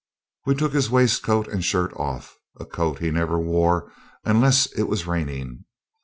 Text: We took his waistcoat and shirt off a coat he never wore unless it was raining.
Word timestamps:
We 0.47 0.55
took 0.55 0.73
his 0.73 0.89
waistcoat 0.89 1.47
and 1.47 1.63
shirt 1.63 1.93
off 1.93 2.35
a 2.59 2.65
coat 2.65 2.97
he 2.97 3.11
never 3.11 3.39
wore 3.39 3.91
unless 4.25 4.65
it 4.73 4.85
was 4.87 5.05
raining. 5.05 5.65